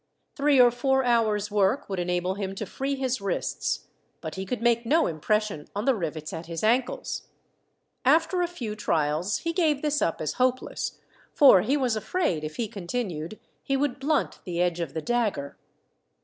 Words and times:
Three 0.35 0.59
or 0.59 0.71
four 0.71 1.03
hours' 1.03 1.51
work 1.51 1.87
would 1.87 1.99
enable 1.99 2.33
him 2.33 2.55
to 2.55 2.65
free 2.65 2.95
his 2.95 3.21
wrists, 3.21 3.85
but 4.19 4.33
he 4.33 4.47
could 4.47 4.59
make 4.59 4.83
no 4.83 5.05
impression 5.05 5.67
on 5.75 5.85
the 5.85 5.93
rivets 5.93 6.33
at 6.33 6.47
his 6.47 6.63
ankles. 6.63 7.27
After 8.03 8.41
a 8.41 8.47
few 8.47 8.75
trials 8.75 9.37
he 9.37 9.53
gave 9.53 9.83
this 9.83 10.01
up 10.01 10.19
as 10.19 10.33
hopeless, 10.41 10.97
for 11.35 11.61
he 11.61 11.77
was 11.77 11.95
afraid, 11.95 12.43
if 12.43 12.55
he 12.55 12.67
continued, 12.67 13.39
he 13.61 13.77
would 13.77 13.99
blunt 13.99 14.39
the 14.43 14.59
edge 14.59 14.79
of 14.79 14.95
the 14.95 15.03
dagger. 15.03 15.55